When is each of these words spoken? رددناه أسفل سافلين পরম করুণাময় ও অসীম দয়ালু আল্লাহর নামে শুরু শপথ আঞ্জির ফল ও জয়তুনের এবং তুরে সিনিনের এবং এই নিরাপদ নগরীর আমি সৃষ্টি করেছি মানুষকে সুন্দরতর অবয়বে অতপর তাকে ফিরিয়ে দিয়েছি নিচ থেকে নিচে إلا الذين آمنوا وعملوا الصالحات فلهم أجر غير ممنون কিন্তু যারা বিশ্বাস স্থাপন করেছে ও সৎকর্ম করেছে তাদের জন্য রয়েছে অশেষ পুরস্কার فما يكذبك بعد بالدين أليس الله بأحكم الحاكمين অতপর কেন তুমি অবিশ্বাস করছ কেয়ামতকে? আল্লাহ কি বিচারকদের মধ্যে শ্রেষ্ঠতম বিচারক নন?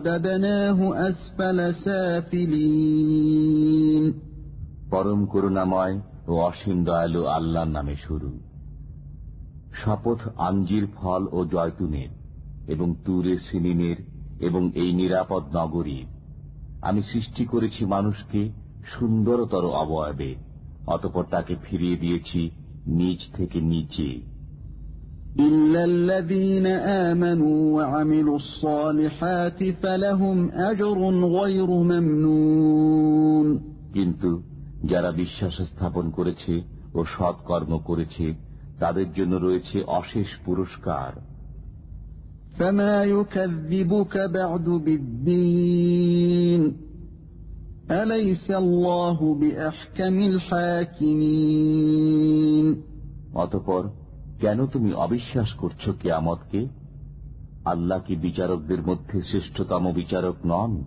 رددناه 0.00 0.78
أسفل 1.08 1.58
سافلين 1.76 3.24
পরম 4.90 5.20
করুণাময় 5.26 5.94
ও 6.28 6.32
অসীম 6.42 6.78
দয়ালু 6.84 7.20
আল্লাহর 7.28 7.70
নামে 7.76 7.96
শুরু 7.96 8.30
শপথ 9.80 10.20
আঞ্জির 10.38 10.84
ফল 10.96 11.22
ও 11.32 11.38
জয়তুনের 11.44 12.10
এবং 12.66 12.88
তুরে 13.04 13.34
সিনিনের 13.38 13.98
এবং 14.38 14.62
এই 14.74 14.90
নিরাপদ 14.92 15.42
নগরীর 15.54 16.06
আমি 16.82 17.00
সৃষ্টি 17.02 17.42
করেছি 17.44 17.82
মানুষকে 17.86 18.40
সুন্দরতর 18.92 19.64
অবয়বে 19.82 20.30
অতপর 20.86 21.24
তাকে 21.24 21.54
ফিরিয়ে 21.64 21.96
দিয়েছি 21.96 22.40
নিচ 22.88 23.20
থেকে 23.36 23.58
নিচে 23.70 24.08
إلا 25.38 25.84
الذين 25.84 26.66
آمنوا 27.06 27.58
وعملوا 27.76 28.36
الصالحات 28.36 29.60
فلهم 29.82 30.38
أجر 30.70 30.98
غير 31.38 31.68
ممنون 31.90 33.46
কিন্তু 33.94 34.30
যারা 34.84 35.10
বিশ্বাস 35.12 35.56
স্থাপন 35.70 36.04
করেছে 36.10 36.54
ও 36.94 37.00
সৎকর্ম 37.14 37.72
করেছে 37.88 38.26
তাদের 38.82 39.08
জন্য 39.12 39.32
রয়েছে 39.36 39.76
অশেষ 40.00 40.28
পুরস্কার 40.46 41.12
فما 42.58 42.96
يكذبك 43.16 44.14
بعد 44.30 44.66
بالدين 44.86 46.62
أليس 47.92 48.46
الله 48.52 49.18
بأحكم 49.34 50.14
الحاكمين 51.36 52.66
অতপর 53.34 53.82
কেন 54.41 54.65
তুমি 54.65 54.93
অবিশ্বাস 54.93 55.49
করছ 55.53 55.89
কেয়ামতকে? 56.01 56.67
আল্লাহ 57.65 57.99
কি 58.07 58.15
বিচারকদের 58.15 58.81
মধ্যে 58.81 59.21
শ্রেষ্ঠতম 59.21 59.93
বিচারক 59.93 60.35
নন? 60.45 60.83